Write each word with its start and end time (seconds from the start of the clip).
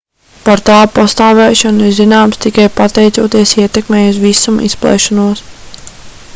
par 0.45 0.61
tā 0.69 0.77
pastāvēšanu 0.93 1.85
ir 1.89 1.91
zināms 1.99 2.41
tikai 2.45 2.65
pateicoties 2.79 3.55
ietekmei 3.61 4.03
uz 4.15 4.21
visuma 4.27 4.67
izplešanos 4.71 5.47